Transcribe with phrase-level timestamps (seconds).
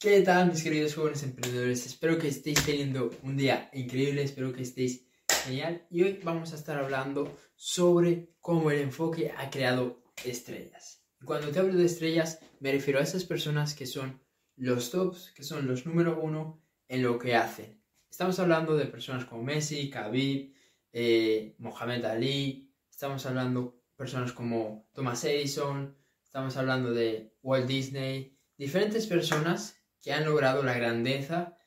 [0.00, 1.84] ¿Qué tal mis queridos jóvenes emprendedores?
[1.84, 5.06] Espero que estéis teniendo un día increíble, espero que estéis
[5.44, 11.04] genial y hoy vamos a estar hablando sobre cómo el enfoque ha creado estrellas.
[11.22, 14.18] Cuando te hablo de estrellas me refiero a esas personas que son
[14.56, 17.84] los tops, que son los número uno en lo que hacen.
[18.10, 20.54] Estamos hablando de personas como Messi, Khabib,
[20.94, 25.94] eh, Mohamed Ali, estamos hablando personas como Thomas Edison,
[26.24, 31.58] estamos hablando de Walt Disney, diferentes personas que han logrado la grandeza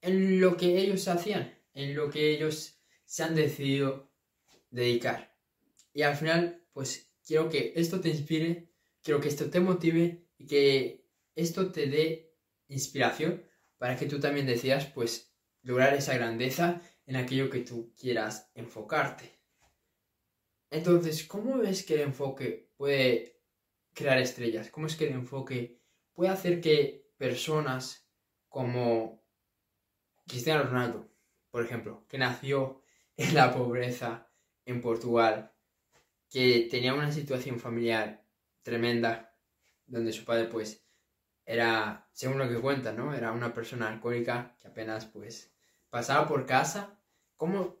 [0.00, 4.10] en lo que ellos hacían, en lo que ellos se han decidido
[4.70, 5.36] dedicar.
[5.92, 8.70] Y al final, pues quiero que esto te inspire,
[9.02, 12.34] quiero que esto te motive y que esto te dé
[12.68, 13.44] inspiración
[13.78, 19.38] para que tú también decidas, pues, lograr esa grandeza en aquello que tú quieras enfocarte.
[20.70, 23.40] Entonces, ¿cómo ves que el enfoque puede
[23.92, 24.70] crear estrellas?
[24.70, 25.80] ¿Cómo es que el enfoque
[26.14, 28.04] puede hacer que personas
[28.48, 29.22] como
[30.26, 31.08] Cristiano Ronaldo,
[31.52, 32.82] por ejemplo, que nació
[33.16, 34.28] en la pobreza
[34.64, 35.52] en Portugal,
[36.28, 38.26] que tenía una situación familiar
[38.62, 39.38] tremenda,
[39.86, 40.84] donde su padre pues
[41.46, 43.14] era, según lo que cuenta, ¿no?
[43.14, 45.54] Era una persona alcohólica que apenas pues
[45.90, 46.98] pasaba por casa,
[47.36, 47.76] como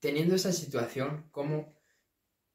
[0.00, 1.74] teniendo esa situación, como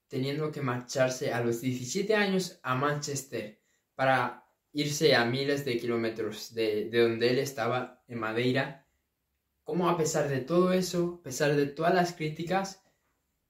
[0.07, 3.61] teniendo que marcharse a los 17 años a Manchester
[3.93, 4.46] para
[4.77, 8.85] irse a miles de kilómetros de, donde él estaba, en Madeira,
[9.63, 12.83] cómo a pesar de todo eso, a pesar de todas las críticas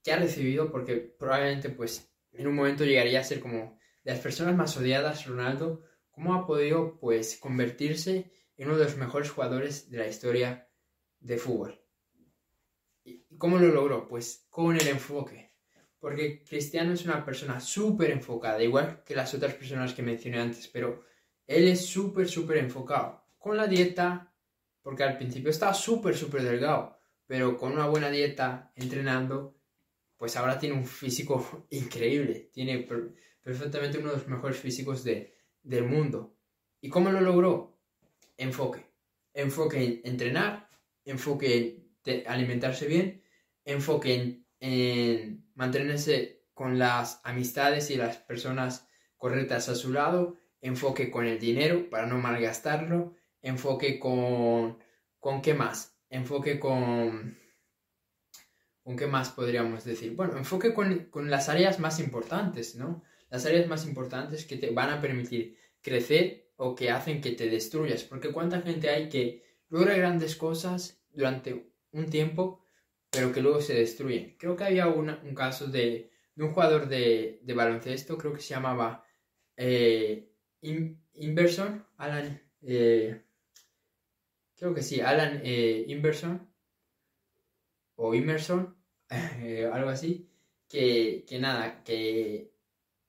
[0.01, 4.21] que ha recibido, porque probablemente pues en un momento llegaría a ser como de las
[4.21, 9.91] personas más odiadas, Ronaldo, cómo ha podido pues convertirse en uno de los mejores jugadores
[9.91, 10.69] de la historia
[11.19, 11.77] de fútbol.
[13.03, 14.07] ¿Y cómo lo logró?
[14.07, 15.51] Pues con el enfoque.
[15.99, 20.69] Porque Cristiano es una persona súper enfocada, igual que las otras personas que mencioné antes,
[20.69, 21.03] pero
[21.47, 23.23] él es súper, súper enfocado.
[23.37, 24.33] Con la dieta,
[24.81, 29.57] porque al principio estaba súper, súper delgado, pero con una buena dieta, entrenando,
[30.17, 32.49] pues ahora tiene un físico increíble.
[32.53, 32.87] Tiene
[33.41, 36.35] perfectamente uno de los mejores físicos del mundo.
[36.81, 37.79] ¿Y cómo lo logró?
[38.37, 38.85] Enfoque.
[39.33, 40.69] Enfoque en entrenar,
[41.05, 43.23] enfoque en alimentarse bien,
[43.65, 51.11] enfoque en, en mantenerse con las amistades y las personas correctas a su lado, enfoque
[51.11, 54.77] con el dinero para no malgastarlo, enfoque con...
[55.19, 55.97] ¿Con qué más?
[56.09, 57.37] Enfoque con...
[58.83, 60.15] ¿Con qué más podríamos decir?
[60.15, 63.03] Bueno, enfoque con, con las áreas más importantes, ¿no?
[63.29, 67.49] Las áreas más importantes que te van a permitir crecer o que hacen que te
[67.49, 68.03] destruyas.
[68.03, 72.63] Porque cuánta gente hay que logra grandes cosas durante un tiempo,
[73.09, 74.35] pero que luego se destruyen.
[74.37, 78.53] Creo que había un caso de, de un jugador de, de, baloncesto, creo que se
[78.53, 79.03] llamaba
[79.55, 80.31] eh,
[80.61, 83.23] Inverson, Alan, eh,
[84.55, 86.49] creo que sí, Alan eh, Inverson
[87.95, 88.75] o Emerson,
[89.09, 90.29] eh, algo así,
[90.67, 92.53] que, nada, que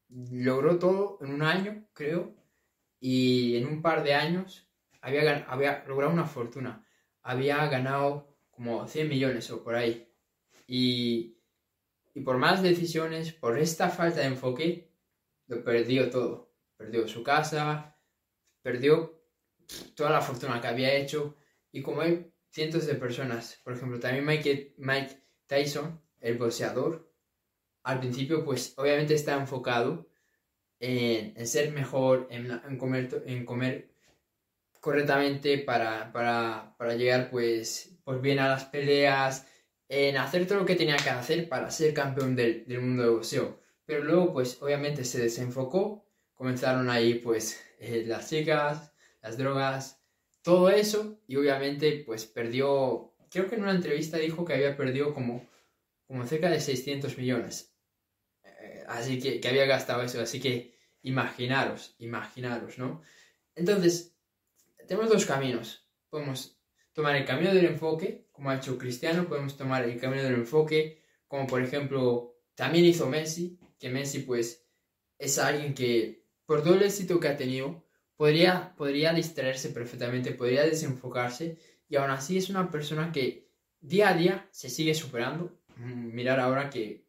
[0.08, 2.34] logró todo en un año, creo,
[3.00, 4.68] y en un par de años
[5.00, 6.86] había, había logrado una fortuna,
[7.22, 10.08] había ganado como 100 millones o por ahí,
[10.66, 11.38] y,
[12.14, 14.90] y por malas decisiones, por esta falta de enfoque,
[15.46, 16.47] lo perdió todo
[16.78, 17.98] perdió su casa,
[18.62, 19.20] perdió
[19.94, 21.36] toda la fortuna que había hecho
[21.70, 27.12] y como hay cientos de personas, por ejemplo, también Mike, Mike Tyson, el boxeador,
[27.82, 30.08] al principio pues obviamente está enfocado
[30.80, 33.90] en, ser mejor, en, comer, en comer
[34.80, 39.46] correctamente para, para, llegar pues, pues bien a las peleas,
[39.88, 43.08] en hacer todo lo que tenía que hacer para ser campeón del, del mundo de
[43.08, 43.60] boxeo.
[43.84, 46.07] Pero luego pues obviamente se desenfocó
[46.38, 50.00] comenzaron ahí pues eh, las chicas, las drogas,
[50.42, 55.12] todo eso y obviamente pues perdió, creo que en una entrevista dijo que había perdido
[55.12, 55.46] como,
[56.06, 57.74] como cerca de 600 millones.
[58.44, 63.02] Eh, así que, que había gastado eso, así que imaginaros, imaginaros, ¿no?
[63.56, 64.16] Entonces,
[64.86, 65.86] tenemos dos caminos.
[66.08, 66.56] Podemos
[66.92, 71.02] tomar el camino del enfoque, como ha hecho Cristiano, podemos tomar el camino del enfoque,
[71.26, 74.64] como por ejemplo también hizo Messi, que Messi pues
[75.18, 77.84] es alguien que por todo el éxito que ha tenido,
[78.16, 81.58] podría, podría distraerse perfectamente, podría desenfocarse
[81.90, 83.50] y aún así es una persona que
[83.82, 85.60] día a día se sigue superando.
[85.76, 87.04] Mm, mirar ahora que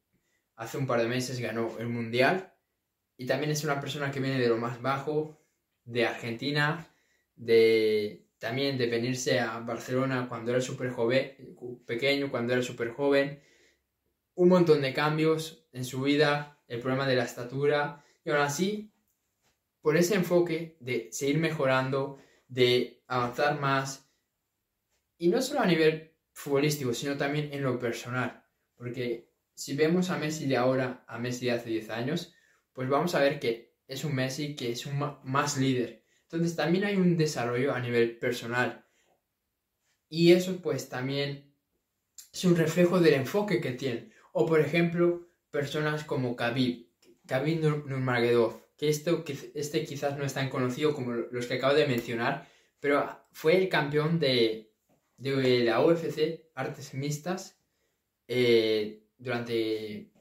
[0.58, 2.54] hace un par de meses ganó el Mundial
[3.16, 5.42] y también es una persona que viene de lo más bajo,
[5.86, 6.86] de Argentina,
[7.38, 11.56] de también de venirse a Barcelona cuando era súper joven,
[11.86, 13.42] pequeño, cuando era súper joven,
[14.36, 18.92] un montón de cambios en su vida, el problema de la estatura, y aún así
[19.82, 22.18] por ese enfoque de seguir mejorando,
[22.48, 24.10] de avanzar más,
[25.18, 28.46] y no solo a nivel futbolístico, sino también en lo personal,
[28.76, 29.30] porque
[29.60, 32.34] si vemos a Messi de ahora a Messi de hace 10 años,
[32.72, 36.06] pues vamos a ver que es un Messi que es un más líder.
[36.24, 38.86] Entonces también hay un desarrollo a nivel personal.
[40.08, 41.54] Y eso pues también
[42.32, 44.14] es un reflejo del enfoque que tienen.
[44.32, 46.88] O por ejemplo, personas como Khabib,
[47.28, 51.86] Khabib Nurmagomedov, que esto, este quizás no es tan conocido como los que acabo de
[51.86, 52.48] mencionar,
[52.80, 54.72] pero fue el campeón de,
[55.18, 57.60] de la UFC Artes Mixtas
[58.26, 60.14] eh, durante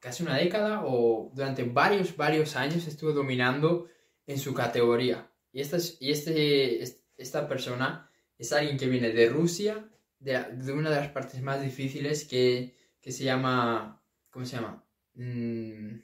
[0.00, 3.86] casi una década o durante varios, varios años estuvo dominando
[4.26, 5.30] en su categoría.
[5.52, 6.82] Y, esta, y este,
[7.16, 9.88] esta persona es alguien que viene de Rusia,
[10.18, 14.84] de, de una de las partes más difíciles que, que, se llama, ¿cómo se llama?
[15.14, 16.00] Mm,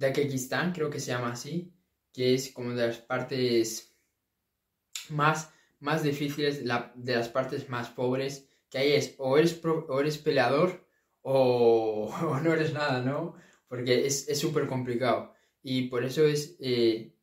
[0.00, 1.72] de creo que se llama así,
[2.12, 3.94] que es como de las partes
[5.10, 10.18] más, más difíciles, de las partes más pobres, que ahí es o eres, o eres
[10.18, 10.86] peleador
[11.22, 12.10] o,
[12.42, 13.34] no eres nada, ¿no?
[13.68, 15.34] Porque es súper complicado.
[15.62, 17.14] Y por eso es eh,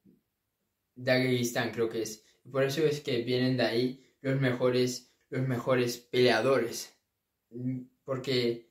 [1.73, 2.23] creo que es.
[2.51, 6.95] Por eso es que vienen de ahí los mejores, los mejores peleadores.
[8.03, 8.66] Porque,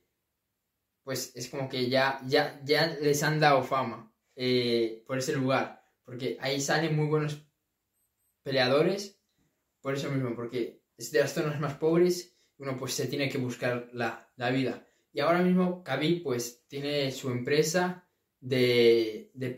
[1.07, 5.81] pues es como que ya, ya, ya les han dado fama eh, por ese lugar.
[6.03, 7.47] Porque ahí salen muy buenos
[8.43, 9.17] peleadores.
[9.79, 12.37] Por eso mismo, porque es de las zonas más pobres.
[12.57, 14.85] Uno pues se tiene que buscar la, la vida.
[15.13, 18.05] Y ahora mismo Kabi pues tiene su empresa
[18.41, 19.49] de, de,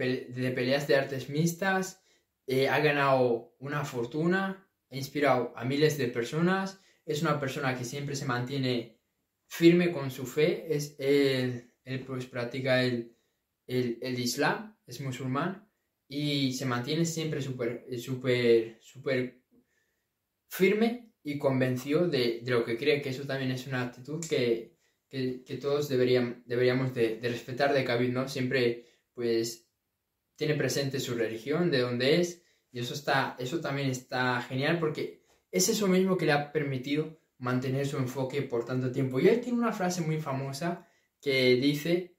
[0.52, 2.04] peleas de artes mixtas,
[2.45, 7.86] eh, ha ganado una fortuna, ha inspirado a miles de personas, es una persona que
[7.86, 8.99] siempre se mantiene
[9.50, 11.74] firme con su fe, es, él,
[12.06, 13.18] pues practica el,
[13.66, 15.68] el, Islam, es musulmán
[16.07, 19.42] y se mantiene siempre súper, súper, súper
[20.48, 24.78] firme y convencido de, de, lo que cree, que eso también es una actitud que,
[25.10, 28.28] que, todos deberían, deberíamos de, respetar de Khabib, ¿no?
[28.28, 29.68] Siempre, pues,
[30.36, 35.24] tiene presente su religión, de dónde es, y eso, está, eso también está genial porque
[35.52, 39.19] es eso mismo que le ha permitido mantener su enfoque por tanto tiempo.
[39.19, 40.88] Y él tiene una frase muy famosa
[41.21, 42.15] que dice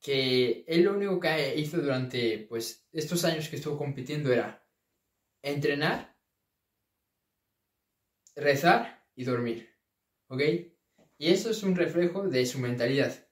[0.00, 4.66] que él lo único que hizo durante pues, estos años que estuvo compitiendo era
[5.42, 6.16] entrenar,
[8.34, 9.68] rezar y dormir.
[10.28, 10.42] ¿Ok?
[11.18, 13.28] Y eso es un reflejo de su mentalidad.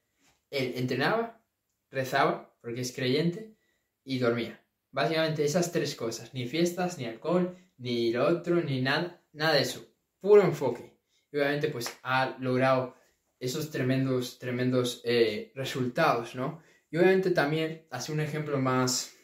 [0.51, 1.43] Él entrenaba,
[1.91, 3.57] rezaba, porque es creyente,
[4.05, 4.63] y dormía.
[4.91, 6.35] Básicamente esas tres cosas.
[6.35, 9.23] Ni fiestas, ni alcohol, ni lo otro, ni nada.
[9.33, 9.87] Nada de eso.
[10.21, 10.88] Puro enfoque.
[11.31, 12.97] Y obviamente pues ha logrado
[13.39, 16.63] esos tremendos, tremendos eh, resultados, ¿no?
[16.91, 19.15] Y obviamente también hace un ejemplo más,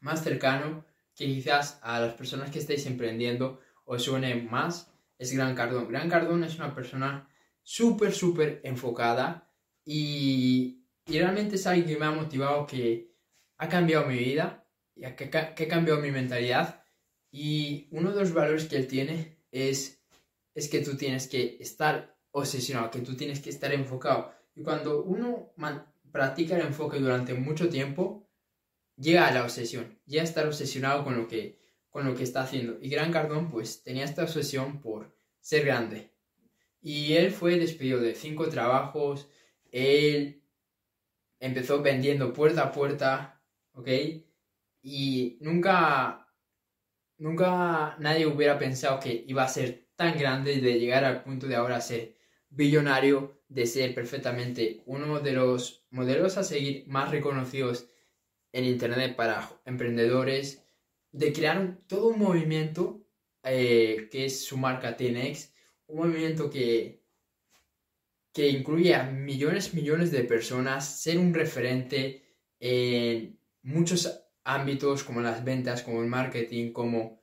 [0.00, 0.84] más cercano
[1.14, 5.88] que quizás a las personas que estáis emprendiendo os suene más, es Gran Cardón.
[5.88, 7.28] Gran Cardón es una persona
[7.62, 9.52] súper, súper enfocada
[9.84, 13.14] y, y, realmente es alguien que me ha motivado, que
[13.58, 16.84] ha cambiado mi vida, que, que ha cambiado mi mentalidad
[17.30, 19.99] y uno de los valores que él tiene es,
[20.54, 24.32] es que tú tienes que estar obsesionado, que tú tienes que estar enfocado.
[24.54, 25.52] Y cuando uno
[26.10, 28.28] practica el enfoque durante mucho tiempo,
[28.96, 32.42] llega a la obsesión, llega a estar obsesionado con lo que, con lo que está
[32.42, 32.78] haciendo.
[32.80, 36.10] Y Gran Cardón pues tenía esta obsesión por ser grande,
[36.82, 39.28] y él fue despedido de cinco trabajos.
[39.70, 40.42] Él
[41.38, 43.42] empezó vendiendo puerta a puerta,
[43.72, 43.88] ¿ok?
[44.82, 46.26] Y nunca,
[47.18, 51.56] nunca nadie hubiera pensado que iba a ser tan grande de llegar al punto de
[51.56, 52.14] ahora ser
[52.48, 57.86] billonario, de ser perfectamente uno de los modelos a seguir más reconocidos
[58.50, 60.64] en Internet para emprendedores,
[61.12, 63.04] de crear todo un movimiento
[63.42, 65.52] eh, que es su marca TNX
[65.88, 67.02] un movimiento que,
[68.32, 72.22] que incluye a millones, millones de personas, ser un referente
[72.58, 77.19] en muchos ámbitos como las ventas, como el marketing, como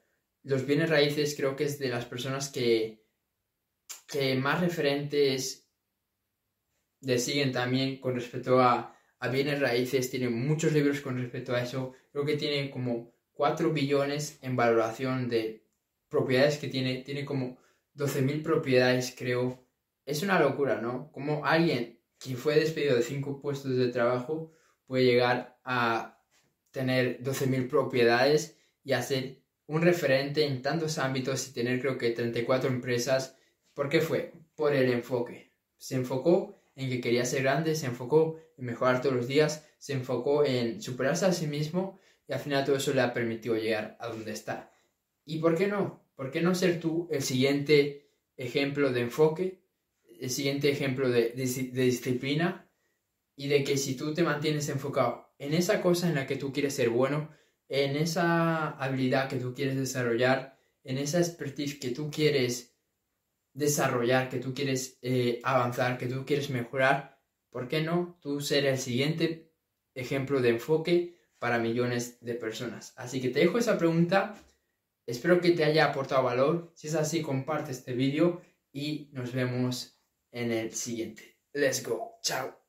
[0.48, 3.04] los bienes raíces, creo que es de las personas que,
[4.08, 5.70] que más referentes
[7.02, 11.62] le siguen también con respecto a, a bienes raíces, tiene muchos libros con respecto a
[11.62, 15.66] eso, creo que tiene como 4 billones en valoración de
[16.08, 17.58] propiedades que tiene, tiene como
[17.96, 19.68] 12.000 propiedades, creo.
[20.06, 21.12] Es una locura, ¿no?
[21.12, 24.54] Como alguien que fue despedido de 5 puestos de trabajo
[24.86, 26.24] puede llegar a
[26.72, 32.12] tener 12.000 propiedades y a ser un referente en tantos ámbitos y tener creo que
[32.12, 33.38] 34 empresas.
[33.74, 34.34] ¿Por qué fue?
[34.56, 35.52] Por el enfoque.
[35.78, 39.94] Se enfocó en que quería ser grande, se enfocó en mejorar todos los días, se
[39.94, 43.98] enfocó en superarse a sí mismo y al final todo eso le ha permitido llegar
[44.00, 44.72] a donde está.
[45.26, 46.04] ¿Y por qué no?
[46.16, 49.62] ¿Por qué no ser tú el siguiente ejemplo de enfoque,
[50.20, 52.70] el siguiente ejemplo de, de disciplina
[53.36, 56.52] y de que si tú te mantienes enfocado en esa cosa en la que tú
[56.52, 57.30] quieres ser bueno,
[57.70, 62.76] en esa habilidad que tú quieres desarrollar, en esa expertise que tú quieres
[63.54, 67.20] desarrollar, que tú quieres eh, avanzar, que tú quieres mejorar,
[67.50, 69.52] ¿por qué no tú ser el siguiente
[69.96, 72.94] ejemplo de enfoque para millones de personas?
[72.96, 74.42] Así que te dejo esa pregunta,
[75.06, 80.00] espero que te haya aportado valor, si es así comparte este vídeo y nos vemos
[80.32, 81.38] en el siguiente.
[81.54, 82.67] Let's go, chao.